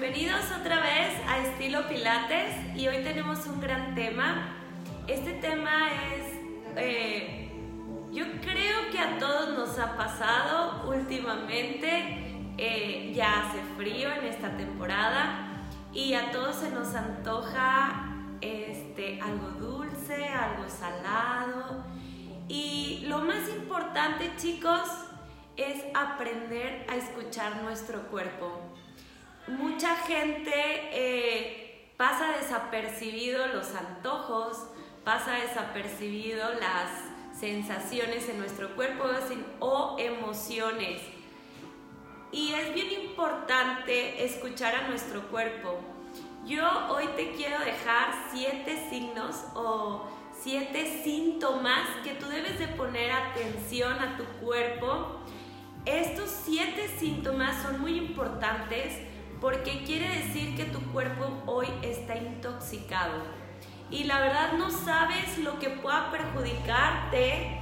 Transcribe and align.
bienvenidos 0.00 0.44
otra 0.60 0.80
vez 0.80 1.12
a 1.28 1.38
Estilo 1.38 1.86
Pilates 1.88 2.56
y 2.74 2.88
hoy 2.88 3.04
tenemos 3.04 3.46
un 3.46 3.60
gran 3.60 3.94
tema. 3.94 4.56
Este 5.06 5.34
tema 5.34 5.88
es, 5.92 6.32
eh, 6.76 7.52
yo 8.10 8.24
creo 8.40 8.90
que 8.90 8.98
a 8.98 9.18
todos 9.18 9.56
nos 9.56 9.78
ha 9.78 9.96
pasado 9.96 10.90
últimamente, 10.90 12.50
eh, 12.58 13.12
ya 13.14 13.42
hace 13.42 13.60
frío 13.76 14.10
en 14.10 14.24
esta 14.24 14.56
temporada 14.56 15.68
y 15.92 16.14
a 16.14 16.32
todos 16.32 16.56
se 16.56 16.70
nos 16.70 16.92
antoja 16.96 18.16
este, 18.40 19.20
algo 19.20 19.50
dulce, 19.60 20.26
algo 20.26 20.68
salado 20.68 21.84
y 22.48 23.04
lo 23.06 23.20
más 23.20 23.48
importante 23.48 24.32
chicos 24.38 24.88
es 25.56 25.84
aprender 25.94 26.84
a 26.88 26.96
escuchar 26.96 27.62
nuestro 27.62 28.08
cuerpo 28.08 28.74
mucha 29.48 29.96
gente 29.96 30.52
eh, 30.54 31.92
pasa 31.96 32.36
desapercibido 32.40 33.46
los 33.48 33.74
antojos, 33.74 34.66
pasa 35.04 35.34
desapercibido 35.34 36.48
las 36.54 36.90
sensaciones 37.38 38.28
en 38.28 38.38
nuestro 38.38 38.74
cuerpo 38.74 39.04
o 39.60 39.96
emociones. 39.98 41.02
Y 42.32 42.52
es 42.52 42.74
bien 42.74 42.90
importante 43.10 44.24
escuchar 44.24 44.74
a 44.74 44.88
nuestro 44.88 45.28
cuerpo. 45.28 45.78
Yo 46.46 46.66
hoy 46.90 47.06
te 47.16 47.32
quiero 47.32 47.58
dejar 47.60 48.12
siete 48.32 48.88
signos 48.90 49.36
o 49.54 50.08
siete 50.42 51.02
síntomas 51.04 51.88
que 52.02 52.14
tú 52.14 52.26
debes 52.26 52.58
de 52.58 52.68
poner 52.68 53.12
atención 53.12 53.98
a 54.00 54.16
tu 54.16 54.24
cuerpo. 54.44 55.20
Estos 55.86 56.30
siete 56.30 56.88
síntomas 56.98 57.62
son 57.62 57.80
muy 57.80 57.96
importantes 57.96 58.98
porque 59.44 59.84
quiere 59.84 60.08
decir 60.08 60.56
que 60.56 60.64
tu 60.64 60.80
cuerpo 60.90 61.42
hoy 61.44 61.66
está 61.82 62.16
intoxicado. 62.16 63.12
Y 63.90 64.04
la 64.04 64.18
verdad 64.20 64.54
no 64.54 64.70
sabes 64.70 65.36
lo 65.36 65.58
que 65.58 65.68
pueda 65.68 66.10
perjudicarte 66.10 67.60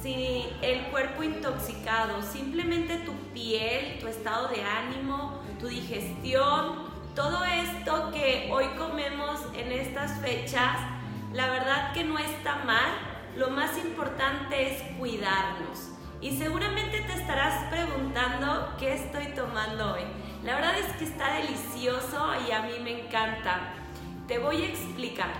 si 0.00 0.46
el 0.62 0.84
cuerpo 0.84 1.22
intoxicado, 1.22 2.22
simplemente 2.22 2.96
tu 3.00 3.12
piel, 3.34 3.98
tu 4.00 4.08
estado 4.08 4.48
de 4.48 4.62
ánimo, 4.62 5.42
tu 5.60 5.66
digestión, 5.66 6.88
todo 7.14 7.44
esto 7.44 8.10
que 8.10 8.48
hoy 8.50 8.64
comemos 8.78 9.38
en 9.54 9.70
estas 9.70 10.18
fechas, 10.22 10.78
la 11.34 11.50
verdad 11.50 11.92
que 11.92 12.04
no 12.04 12.18
está 12.18 12.64
mal, 12.64 12.90
lo 13.36 13.50
más 13.50 13.76
importante 13.76 14.72
es 14.72 14.82
cuidarnos. 14.96 15.90
Y 16.22 16.38
seguramente 16.38 17.02
te 17.02 17.12
estarás 17.12 17.64
preguntando 17.70 18.74
qué 18.78 18.94
estoy 18.94 19.26
tomando 19.34 19.92
hoy. 19.92 20.27
La 20.44 20.54
verdad 20.54 20.78
es 20.78 20.86
que 20.96 21.04
está 21.04 21.34
delicioso 21.34 22.30
y 22.48 22.52
a 22.52 22.62
mí 22.62 22.74
me 22.82 23.06
encanta. 23.06 23.74
Te 24.28 24.38
voy 24.38 24.62
a 24.62 24.68
explicar. 24.68 25.32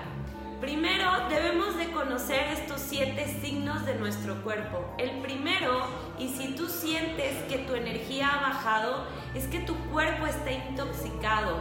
Primero 0.61 1.29
debemos 1.29 1.77
de 1.77 1.93
conocer 1.93 2.49
estos 2.49 2.81
siete 2.81 3.27
signos 3.41 3.87
de 3.87 3.95
nuestro 3.95 4.43
cuerpo. 4.43 4.85
El 4.99 5.21
primero, 5.21 5.87
y 6.19 6.29
si 6.29 6.49
tú 6.57 6.67
sientes 6.67 7.37
que 7.45 7.59
tu 7.59 7.75
energía 7.75 8.29
ha 8.29 8.41
bajado, 8.41 9.05
es 9.37 9.47
que 9.47 9.61
tu 9.61 9.77
cuerpo 9.91 10.27
está 10.27 10.51
intoxicado. 10.51 11.61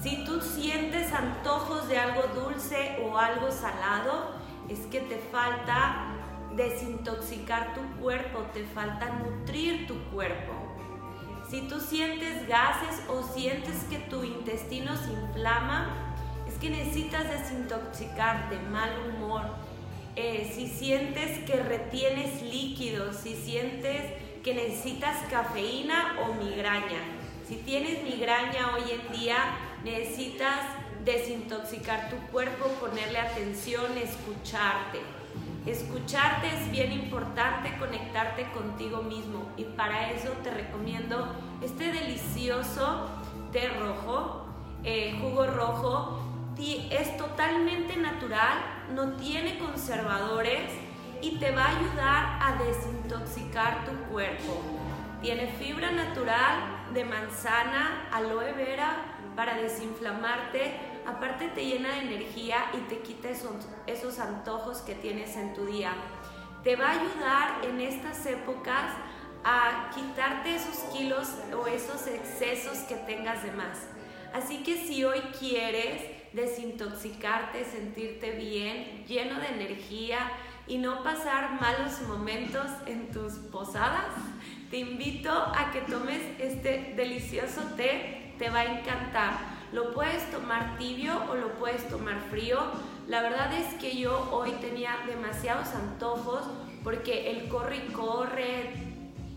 Si 0.00 0.24
tú 0.24 0.40
sientes 0.40 1.12
antojos 1.12 1.88
de 1.88 1.98
algo 1.98 2.22
dulce 2.32 3.04
o 3.04 3.18
algo 3.18 3.50
salado, 3.50 4.36
es 4.68 4.78
que 4.86 5.00
te 5.00 5.18
falta 5.18 6.14
desintoxicar 6.54 7.74
tu 7.74 7.80
cuerpo, 8.00 8.38
te 8.54 8.62
falta 8.64 9.06
nutrir 9.06 9.88
tu 9.88 10.00
cuerpo. 10.12 10.59
Si 11.50 11.62
tú 11.62 11.80
sientes 11.80 12.46
gases 12.46 13.02
o 13.08 13.24
sientes 13.24 13.82
que 13.90 13.98
tu 13.98 14.22
intestino 14.22 14.96
se 14.96 15.10
inflama, 15.10 16.14
es 16.46 16.54
que 16.54 16.70
necesitas 16.70 17.28
desintoxicarte, 17.28 18.56
mal 18.70 18.90
humor. 19.08 19.42
Eh, 20.14 20.48
si 20.54 20.68
sientes 20.68 21.44
que 21.46 21.60
retienes 21.60 22.40
líquidos, 22.42 23.16
si 23.16 23.34
sientes 23.34 24.00
que 24.44 24.54
necesitas 24.54 25.16
cafeína 25.28 26.20
o 26.20 26.34
migraña. 26.34 27.00
Si 27.48 27.56
tienes 27.56 28.04
migraña 28.04 28.76
hoy 28.76 28.84
en 28.92 29.18
día, 29.18 29.38
necesitas 29.82 30.60
desintoxicar 31.04 32.10
tu 32.10 32.16
cuerpo, 32.30 32.66
ponerle 32.80 33.18
atención, 33.18 33.98
escucharte. 33.98 35.19
Escucharte 35.66 36.48
es 36.48 36.70
bien 36.70 36.92
importante, 36.92 37.76
conectarte 37.78 38.50
contigo 38.52 39.02
mismo 39.02 39.50
y 39.56 39.64
para 39.64 40.10
eso 40.10 40.30
te 40.42 40.50
recomiendo 40.50 41.36
este 41.62 41.92
delicioso 41.92 43.08
té 43.52 43.68
rojo, 43.68 44.46
eh, 44.84 45.18
jugo 45.20 45.46
rojo. 45.46 46.26
Es 46.90 47.16
totalmente 47.16 47.96
natural, 47.96 48.58
no 48.94 49.12
tiene 49.12 49.58
conservadores 49.58 50.70
y 51.22 51.38
te 51.38 51.52
va 51.52 51.64
a 51.64 51.78
ayudar 51.78 52.38
a 52.42 52.62
desintoxicar 52.62 53.86
tu 53.86 53.92
cuerpo. 54.12 54.60
Tiene 55.22 55.46
fibra 55.46 55.90
natural 55.90 56.90
de 56.92 57.04
manzana, 57.06 58.08
aloe 58.12 58.52
vera 58.52 59.16
para 59.36 59.54
desinflamarte, 59.54 60.99
aparte 61.10 61.48
te 61.48 61.64
llena 61.64 61.94
de 61.94 62.00
energía 62.00 62.70
y 62.74 62.78
te 62.88 63.00
quita 63.00 63.28
esos, 63.86 64.18
antojos 64.18 64.78
que 64.78 64.94
tienes 64.94 65.36
en 65.36 65.54
tu 65.54 65.66
día. 65.66 65.92
Te 66.64 66.76
va 66.76 66.88
a 66.88 66.92
ayudar 66.92 67.64
en 67.64 67.80
estas 67.80 68.24
épocas 68.26 68.92
a 69.44 69.90
quitarte 69.94 70.54
esos 70.54 70.76
kilos 70.92 71.28
o 71.56 71.66
esos 71.66 72.06
excesos 72.06 72.78
que 72.88 72.96
tengas 72.96 73.42
de 73.42 73.52
más. 73.52 73.78
Así 74.32 74.62
que 74.62 74.76
si 74.76 75.04
hoy 75.04 75.20
quieres 75.38 76.02
desintoxicarte, 76.32 77.64
sentirte 77.64 78.32
bien, 78.32 79.04
lleno 79.06 79.40
de 79.40 79.48
energía 79.48 80.18
y 80.66 80.78
no 80.78 81.02
pasar 81.02 81.60
malos 81.60 82.00
momentos 82.02 82.66
en 82.86 83.10
tus 83.10 83.32
posadas, 83.50 84.14
te 84.70 84.78
invito 84.78 85.32
a 85.32 85.70
que 85.72 85.80
tomes 85.80 86.20
este 86.38 86.94
delicioso 86.96 87.62
té, 87.76 88.34
te 88.38 88.50
va 88.50 88.60
a 88.60 88.78
encantar. 88.78 89.59
Lo 89.72 89.92
puedes 89.92 90.28
tomar 90.32 90.76
tibio 90.78 91.12
o 91.30 91.36
lo 91.36 91.52
puedes 91.54 91.88
tomar 91.88 92.18
frío. 92.28 92.58
La 93.06 93.22
verdad 93.22 93.52
es 93.52 93.74
que 93.74 93.96
yo 93.96 94.28
hoy 94.32 94.50
tenía 94.60 94.96
demasiados 95.06 95.68
antojos 95.74 96.42
porque 96.82 97.30
el 97.30 97.48
corre 97.48 97.76
y 97.76 97.92
corre, 97.92 98.72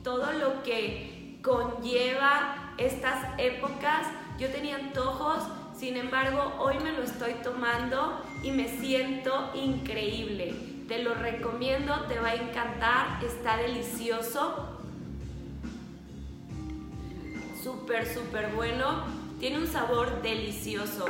todo 0.04 0.32
lo 0.34 0.64
que 0.64 1.40
conlleva 1.44 2.74
estas 2.78 3.28
épocas, 3.38 4.08
yo 4.40 4.50
tenía 4.50 4.76
antojos, 4.76 5.44
sin 5.78 5.98
embargo 5.98 6.54
hoy 6.58 6.80
me 6.80 6.94
lo 6.94 7.04
estoy 7.04 7.34
tomando 7.44 8.22
y 8.42 8.52
me 8.52 8.68
siento 8.68 9.52
increíble. 9.54 10.56
Te 10.88 11.04
lo 11.04 11.14
recomiendo, 11.14 11.94
te 12.08 12.20
va 12.20 12.30
a 12.30 12.36
encantar, 12.36 13.24
está 13.24 13.58
delicioso, 13.58 14.80
súper, 17.62 18.12
súper 18.12 18.52
bueno 18.54 19.23
tiene 19.44 19.58
un 19.58 19.68
sabor 19.68 20.22
delicioso. 20.22 21.06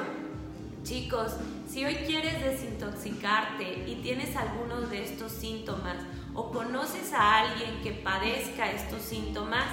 Chicos, 0.82 1.34
si 1.70 1.86
hoy 1.86 1.94
quieres 1.98 2.44
desintoxicarte 2.44 3.84
y 3.88 4.00
tienes 4.02 4.36
algunos 4.36 4.90
de 4.90 5.04
estos 5.04 5.32
síntomas 5.32 5.98
o 6.34 6.50
conoces 6.50 7.14
a 7.14 7.42
alguien 7.42 7.80
que 7.84 7.92
padezca 7.92 8.72
estos 8.72 9.04
síntomas, 9.04 9.66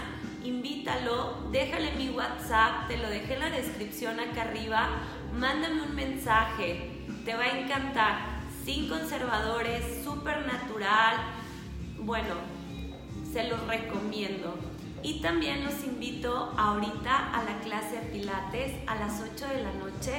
invítalo, 0.44 1.48
déjale 1.50 1.93
mi 1.93 2.10
WhatsApp, 2.10 2.87
te 2.87 2.98
lo 2.98 3.09
dejé 3.09 3.32
en 3.32 3.41
la 3.41 3.48
descripción 3.48 4.21
acá 4.21 4.43
arriba, 4.43 4.91
mándame 5.38 5.81
un 5.81 5.94
mensaje, 5.94 7.06
te 7.25 7.34
va 7.34 7.44
a 7.44 7.60
encantar, 7.60 8.42
sin 8.66 8.91
conservadores, 8.91 10.04
súper 10.04 10.47
natural, 10.47 11.16
bueno, 12.00 12.34
se 13.32 13.48
los 13.48 13.66
recomiendo. 13.66 14.54
Y 15.02 15.20
también 15.20 15.64
los 15.64 15.82
invito 15.84 16.52
ahorita 16.58 17.32
a 17.32 17.42
la 17.44 17.58
clase 17.60 17.97
de 17.97 18.02
Pilates 18.08 18.72
a 18.86 18.97
las 18.97 19.20
8 19.20 19.47
de 19.48 19.62
la 19.62 19.72
noche 19.72 20.12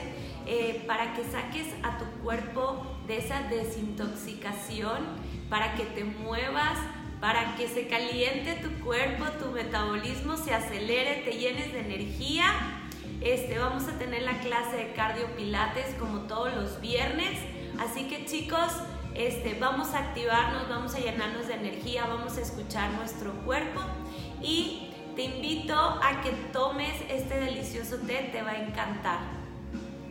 eh, 0.47 0.83
para 0.87 1.13
que 1.13 1.23
saques 1.23 1.67
a 1.83 1.99
tu 1.99 2.05
cuerpo 2.23 2.83
de 3.07 3.17
esa 3.17 3.43
desintoxicación, 3.43 4.97
para 5.49 5.75
que 5.75 5.83
te 5.83 6.03
muevas, 6.03 6.79
para 7.19 7.55
que 7.55 7.67
se 7.67 7.87
caliente 7.87 8.55
tu 8.55 8.83
cuerpo, 8.83 9.25
tu 9.39 9.51
metabolismo 9.51 10.35
se 10.35 10.53
acelere, 10.53 11.21
te 11.23 11.37
llenes 11.37 11.71
de 11.71 11.81
energía. 11.81 12.45
Este, 13.21 13.59
vamos 13.59 13.83
a 13.83 13.99
tener 13.99 14.23
la 14.23 14.39
clase 14.39 14.77
de 14.77 14.93
cardio 14.93 15.27
pilates 15.35 15.93
como 15.99 16.21
todos 16.21 16.55
los 16.55 16.81
viernes. 16.81 17.39
Así 17.79 18.05
que 18.05 18.25
chicos, 18.25 18.71
este, 19.15 19.57
vamos 19.59 19.93
a 19.93 19.99
activarnos, 19.99 20.69
vamos 20.69 20.95
a 20.95 20.99
llenarnos 20.99 21.47
de 21.47 21.55
energía, 21.55 22.05
vamos 22.05 22.37
a 22.37 22.41
escuchar 22.41 22.91
nuestro 22.93 23.33
cuerpo 23.45 23.81
y 24.41 24.91
te 25.15 25.23
invito 25.23 25.75
a 25.75 26.21
que 26.21 26.31
tomes 26.53 26.93
este 27.09 27.39
delicioso 27.39 27.97
té, 27.97 28.29
te 28.31 28.41
va 28.41 28.51
a 28.51 28.63
encantar. 28.63 29.19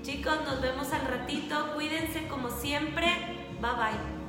Chicos, 0.02 0.37
nos 0.44 0.61
vemos 0.61 0.93
al 0.93 1.06
ratito, 1.06 1.73
cuídense 1.75 2.26
como 2.29 2.50
siempre, 2.50 3.06
bye 3.61 3.70
bye. 3.73 4.19